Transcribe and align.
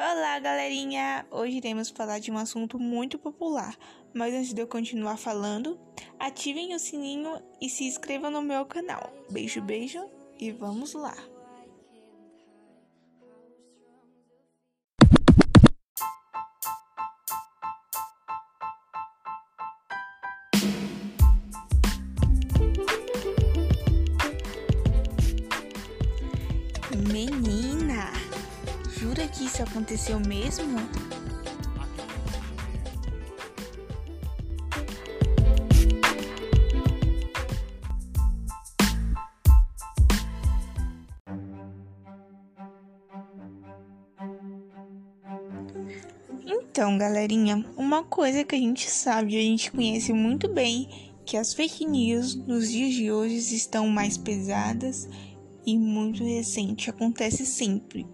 Olá, 0.00 0.38
galerinha! 0.38 1.26
Hoje 1.28 1.56
iremos 1.56 1.90
falar 1.90 2.20
de 2.20 2.30
um 2.30 2.38
assunto 2.38 2.78
muito 2.78 3.18
popular, 3.18 3.76
mas 4.14 4.32
antes 4.32 4.54
de 4.54 4.62
eu 4.62 4.68
continuar 4.68 5.16
falando, 5.16 5.76
ativem 6.20 6.72
o 6.72 6.78
sininho 6.78 7.42
e 7.60 7.68
se 7.68 7.82
inscrevam 7.82 8.30
no 8.30 8.40
meu 8.40 8.64
canal. 8.64 9.12
Beijo, 9.28 9.60
beijo 9.60 10.08
e 10.38 10.52
vamos 10.52 10.94
lá! 10.94 11.16
Que 29.28 29.44
isso 29.44 29.62
aconteceu 29.62 30.18
mesmo? 30.20 30.78
Então, 46.46 46.96
galerinha, 46.96 47.64
uma 47.76 48.04
coisa 48.04 48.44
que 48.44 48.54
a 48.54 48.58
gente 48.58 48.88
sabe, 48.88 49.36
a 49.36 49.40
gente 49.40 49.72
conhece 49.72 50.12
muito 50.12 50.48
bem, 50.48 51.12
que 51.26 51.36
as 51.36 51.52
fake 51.52 51.84
news 51.84 52.34
nos 52.34 52.70
dias 52.70 52.94
de 52.94 53.10
hoje 53.10 53.36
estão 53.36 53.88
mais 53.88 54.16
pesadas 54.16 55.08
e 55.68 55.76
muito 55.76 56.24
recente, 56.24 56.88
acontece 56.88 57.44
sempre. 57.44 58.06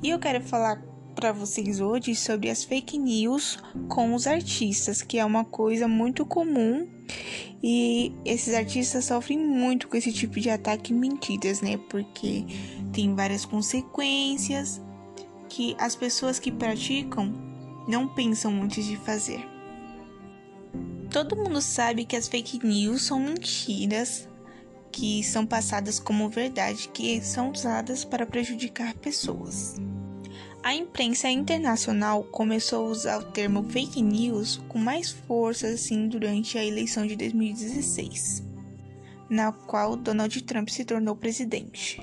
E 0.00 0.10
eu 0.10 0.18
quero 0.20 0.40
falar 0.40 0.80
para 1.16 1.32
vocês 1.32 1.80
hoje 1.80 2.14
sobre 2.14 2.48
as 2.48 2.62
fake 2.62 2.96
news 2.98 3.58
com 3.88 4.14
os 4.14 4.28
artistas, 4.28 5.02
que 5.02 5.18
é 5.18 5.24
uma 5.24 5.44
coisa 5.44 5.88
muito 5.88 6.24
comum 6.24 6.86
e 7.60 8.12
esses 8.24 8.54
artistas 8.54 9.06
sofrem 9.06 9.38
muito 9.38 9.88
com 9.88 9.96
esse 9.96 10.12
tipo 10.12 10.38
de 10.38 10.50
ataque 10.50 10.92
e 10.92 10.96
mentiras, 10.96 11.60
né? 11.60 11.78
Porque 11.88 12.44
tem 12.92 13.12
várias 13.12 13.44
consequências 13.44 14.80
que 15.48 15.74
as 15.80 15.96
pessoas 15.96 16.38
que 16.38 16.52
praticam 16.52 17.34
não 17.88 18.06
pensam 18.06 18.62
antes 18.62 18.86
de 18.86 18.96
fazer. 18.96 19.44
Todo 21.10 21.34
mundo 21.34 21.60
sabe 21.60 22.04
que 22.04 22.14
as 22.14 22.28
fake 22.28 22.64
news 22.64 23.02
são 23.02 23.18
mentiras 23.18 24.28
que 24.94 25.24
são 25.24 25.44
passadas 25.44 25.98
como 25.98 26.28
verdade 26.28 26.88
que 26.88 27.20
são 27.20 27.50
usadas 27.50 28.04
para 28.04 28.24
prejudicar 28.24 28.94
pessoas. 28.94 29.74
A 30.62 30.72
imprensa 30.72 31.28
internacional 31.28 32.22
começou 32.22 32.86
a 32.86 32.90
usar 32.90 33.18
o 33.18 33.32
termo 33.32 33.64
fake 33.64 34.00
news 34.00 34.62
com 34.68 34.78
mais 34.78 35.10
força 35.10 35.66
assim 35.66 36.06
durante 36.06 36.56
a 36.56 36.64
eleição 36.64 37.04
de 37.08 37.16
2016, 37.16 38.44
na 39.28 39.50
qual 39.50 39.96
Donald 39.96 40.40
Trump 40.44 40.68
se 40.68 40.84
tornou 40.84 41.16
presidente. 41.16 42.00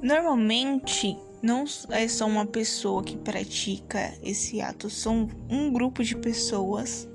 Normalmente, 0.00 1.18
não 1.42 1.64
é 1.90 2.06
só 2.06 2.26
uma 2.26 2.46
pessoa 2.46 3.02
que 3.02 3.16
pratica 3.16 4.16
esse 4.22 4.60
ato, 4.60 4.88
são 4.88 5.28
um 5.50 5.72
grupo 5.72 6.04
de 6.04 6.16
pessoas 6.16 7.08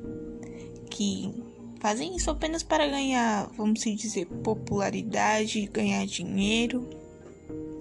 que 0.90 1.51
Fazem 1.82 2.16
isso 2.16 2.30
apenas 2.30 2.62
para 2.62 2.86
ganhar, 2.88 3.50
vamos 3.58 3.80
dizer, 3.80 4.28
popularidade, 4.28 5.66
ganhar 5.66 6.06
dinheiro. 6.06 6.88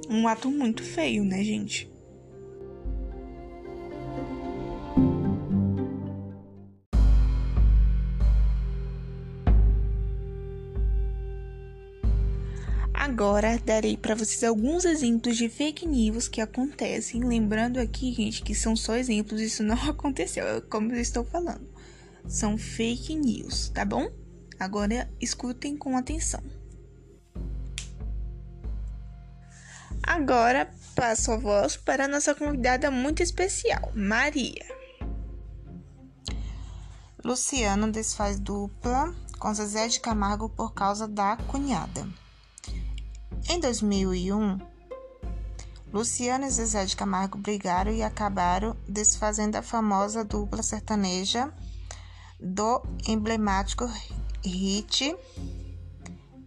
Um 0.09 0.27
ato 0.27 0.51
muito 0.51 0.83
feio, 0.83 1.23
né, 1.23 1.45
gente? 1.45 1.87
Agora 12.95 13.59
darei 13.67 13.99
para 13.99 14.15
vocês 14.15 14.43
alguns 14.43 14.87
exemplos 14.87 15.37
de 15.37 15.51
fake 15.51 15.87
news 15.87 16.27
que 16.27 16.41
acontecem. 16.41 17.23
Lembrando 17.23 17.79
aqui, 17.79 18.15
gente, 18.15 18.43
que 18.43 18.55
são 18.55 18.75
só 18.75 18.97
exemplos, 18.97 19.43
isso 19.43 19.63
não 19.63 19.77
aconteceu, 19.91 20.47
é 20.47 20.61
como 20.63 20.91
eu 20.91 21.01
estou 21.03 21.23
falando 21.23 21.80
são 22.27 22.57
fake 22.57 23.15
news, 23.15 23.69
tá 23.71 23.85
bom? 23.85 24.11
Agora 24.59 25.11
escutem 25.21 25.77
com 25.77 25.97
atenção. 25.97 26.43
Agora 30.03 30.71
passo 30.95 31.33
a 31.33 31.37
voz 31.37 31.77
para 31.77 32.05
a 32.05 32.09
nossa 32.09 32.35
convidada 32.35 32.91
muito 32.91 33.23
especial, 33.23 33.93
Maria. 33.95 34.67
Luciano 37.25 37.91
desfaz 37.93 38.41
dupla 38.41 39.15
com 39.39 39.53
Zezé 39.55 39.89
de 39.89 40.01
Camargo 40.01 40.49
por 40.49 40.75
causa 40.75 41.07
da 41.07 41.37
cunhada. 41.37 42.09
Em 43.49 43.61
2001, 43.61 44.59
Luciano 45.93 46.47
e 46.47 46.51
Zezé 46.51 46.85
de 46.85 46.97
Camargo 46.97 47.37
brigaram 47.37 47.93
e 47.93 48.03
acabaram 48.03 48.77
desfazendo 48.89 49.57
a 49.57 49.63
famosa 49.63 50.25
dupla 50.25 50.63
sertaneja 50.63 51.53
do 52.41 52.83
emblemático 53.07 53.89
hit 54.45 55.17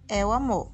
É 0.08 0.26
o 0.26 0.32
Amor. 0.32 0.72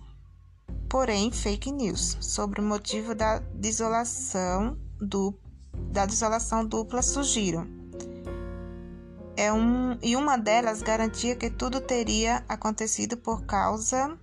Porém, 0.88 1.32
fake 1.32 1.72
news 1.72 2.18
sobre 2.20 2.62
o 2.62 2.64
motivo 2.64 3.14
da 3.14 3.40
desolação, 3.54 4.78
du 5.00 5.38
da 5.92 6.06
desolação 6.06 6.66
dupla 6.66 7.02
surgiram. 7.02 7.68
É 9.38 9.54
um, 9.54 9.98
e 10.02 10.16
uma 10.16 10.38
delas 10.38 10.82
garantia 10.82 11.36
que 11.36 11.50
tudo 11.50 11.80
teria 11.80 12.44
acontecido 12.50 13.16
por 13.16 13.46
causa 13.46 14.18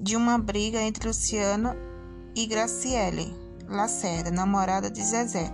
de 0.00 0.16
uma 0.16 0.38
briga 0.38 0.80
entre 0.80 1.08
Luciano 1.08 1.74
e 2.34 2.46
Graciele 2.46 3.34
Lacerda, 3.68 4.30
namorada 4.30 4.90
de 4.90 5.02
Zezé. 5.02 5.52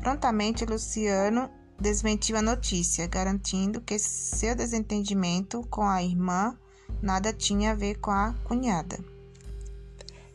Prontamente, 0.00 0.64
Luciano 0.64 1.50
desmentiu 1.80 2.36
a 2.36 2.42
notícia, 2.42 3.06
garantindo 3.06 3.80
que 3.80 3.98
seu 3.98 4.54
desentendimento 4.54 5.62
com 5.70 5.86
a 5.86 6.02
irmã 6.02 6.58
nada 7.02 7.32
tinha 7.32 7.72
a 7.72 7.74
ver 7.74 7.96
com 7.96 8.10
a 8.10 8.34
cunhada. 8.44 8.98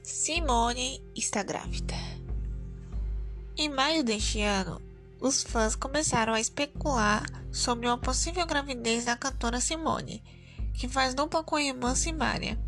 Simone 0.01 1.01
está 1.15 1.43
grávida. 1.43 1.95
Em 3.57 3.69
maio 3.69 4.03
deste 4.03 4.41
ano, 4.41 4.81
os 5.21 5.43
fãs 5.43 5.75
começaram 5.75 6.33
a 6.33 6.39
especular 6.39 7.23
sobre 7.51 7.87
uma 7.87 7.97
possível 7.97 8.45
gravidez 8.45 9.05
da 9.05 9.15
cantora 9.15 9.61
Simone, 9.61 10.23
que 10.73 10.87
faz 10.87 11.13
dupla 11.13 11.43
com 11.43 11.55
a 11.55 11.63
irmã 11.63 11.95
Simária. 11.95 12.59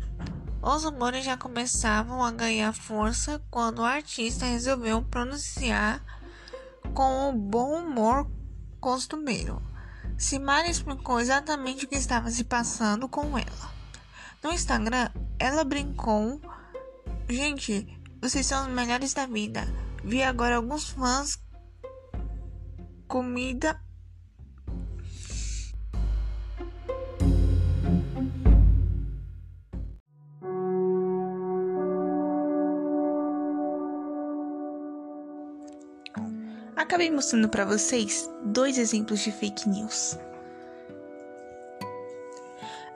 Os 0.62 0.84
rumores 0.84 1.24
já 1.24 1.36
começavam 1.36 2.24
a 2.24 2.30
ganhar 2.30 2.72
força 2.72 3.42
quando 3.50 3.80
o 3.80 3.84
artista 3.84 4.46
resolveu 4.46 5.02
pronunciar 5.02 6.02
com 6.94 7.28
o 7.28 7.32
bom 7.32 7.80
humor 7.80 8.26
costumeiro. 8.80 9.62
Simara 10.18 10.68
explicou 10.68 11.20
exatamente 11.20 11.84
o 11.84 11.88
que 11.88 11.96
estava 11.96 12.30
se 12.30 12.44
passando 12.44 13.08
com 13.08 13.36
ela. 13.36 13.74
No 14.42 14.52
Instagram, 14.52 15.10
ela 15.38 15.64
brincou: 15.64 16.40
Gente, 17.28 17.86
vocês 18.20 18.46
são 18.46 18.66
os 18.66 18.72
melhores 18.72 19.12
da 19.12 19.26
vida. 19.26 19.66
Vi 20.04 20.22
agora 20.22 20.56
alguns 20.56 20.88
fãs 20.88 21.38
comida 23.06 23.80
Acabei 36.76 37.10
mostrando 37.10 37.48
para 37.48 37.64
vocês 37.64 38.30
dois 38.44 38.76
exemplos 38.76 39.20
de 39.20 39.32
fake 39.32 39.66
news. 39.66 40.18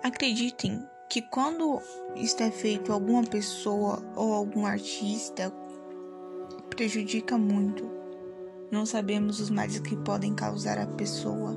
Acreditem 0.02 0.86
que 1.08 1.22
quando 1.22 1.80
está 2.14 2.44
é 2.44 2.50
feito 2.50 2.92
alguma 2.92 3.24
pessoa 3.24 4.02
ou 4.14 4.34
algum 4.34 4.66
artista 4.66 5.50
prejudica 6.68 7.38
muito. 7.38 7.90
Não 8.70 8.84
sabemos 8.84 9.40
os 9.40 9.48
males 9.48 9.80
que 9.80 9.96
podem 9.96 10.34
causar 10.34 10.78
a 10.78 10.86
pessoa, 10.86 11.56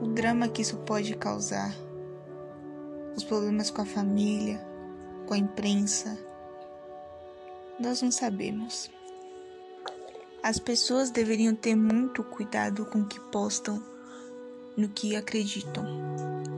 o 0.00 0.06
drama 0.06 0.48
que 0.48 0.62
isso 0.62 0.78
pode 0.78 1.14
causar, 1.14 1.74
os 3.14 3.22
problemas 3.22 3.70
com 3.70 3.82
a 3.82 3.86
família, 3.86 4.66
com 5.26 5.34
a 5.34 5.38
imprensa. 5.38 6.18
Nós 7.78 8.00
não 8.00 8.10
sabemos. 8.10 8.90
As 10.42 10.58
pessoas 10.58 11.10
deveriam 11.10 11.54
ter 11.54 11.76
muito 11.76 12.24
cuidado 12.24 12.86
com 12.86 13.00
o 13.00 13.04
que 13.04 13.20
postam, 13.20 13.82
no 14.74 14.88
que 14.88 15.14
acreditam, 15.14 15.84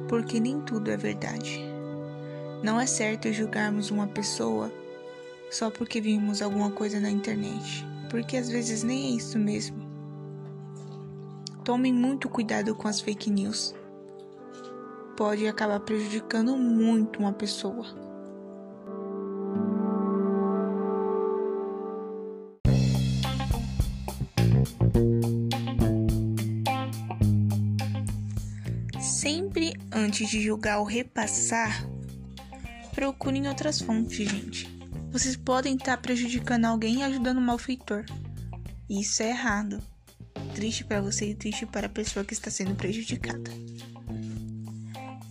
porque 0.08 0.38
nem 0.38 0.61
tudo 0.61 0.88
é 0.88 0.96
verdade. 0.96 1.61
Não 2.62 2.81
é 2.81 2.87
certo 2.87 3.32
julgarmos 3.32 3.90
uma 3.90 4.06
pessoa 4.06 4.73
só 5.50 5.69
porque 5.69 6.00
vimos 6.00 6.40
alguma 6.40 6.70
coisa 6.70 7.00
na 7.00 7.11
internet, 7.11 7.84
porque 8.08 8.37
às 8.37 8.49
vezes 8.49 8.84
nem 8.84 9.06
é 9.06 9.17
isso 9.17 9.37
mesmo. 9.37 9.84
Tomem 11.64 11.93
muito 11.93 12.29
cuidado 12.29 12.76
com 12.76 12.87
as 12.87 13.00
fake 13.00 13.31
news. 13.31 13.75
Pode 15.17 15.44
acabar 15.49 15.81
prejudicando 15.81 16.56
muito 16.56 17.19
uma 17.19 17.32
pessoa. 17.32 18.12
Sempre 29.03 29.75
antes 29.91 30.31
de 30.31 30.41
julgar 30.41 30.79
ou 30.79 30.85
repassar, 30.85 31.85
procurem 32.95 33.49
outras 33.49 33.81
fontes, 33.81 34.29
gente. 34.29 34.69
Vocês 35.11 35.35
podem 35.35 35.75
estar 35.75 35.97
prejudicando 35.97 36.67
alguém 36.67 37.01
e 37.01 37.03
ajudando 37.03 37.39
o 37.39 37.41
malfeitor. 37.41 38.05
Isso 38.89 39.25
é 39.25 39.31
errado. 39.31 39.83
Triste 40.55 40.85
para 40.85 41.01
você 41.01 41.31
e 41.31 41.35
triste 41.35 41.67
para 41.67 41.89
a 41.89 41.91
pessoa 41.91 42.25
que 42.25 42.33
está 42.33 42.49
sendo 42.49 42.77
prejudicada. 42.77 43.51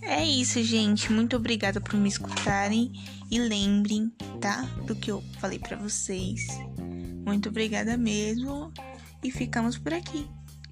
É 0.01 0.21
isso, 0.25 0.61
gente. 0.61 1.09
Muito 1.09 1.37
obrigada 1.37 1.79
por 1.79 1.95
me 1.95 2.09
escutarem 2.09 2.91
e 3.31 3.39
lembrem, 3.39 4.11
tá? 4.41 4.63
Do 4.85 4.97
que 4.97 5.09
eu 5.09 5.23
falei 5.39 5.59
para 5.59 5.77
vocês. 5.77 6.45
Muito 7.25 7.47
obrigada 7.47 7.95
mesmo 7.95 8.73
e 9.23 9.31
ficamos 9.31 9.77
por 9.77 9.93
aqui. 9.93 10.27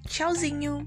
Tchauzinho! 0.06 0.86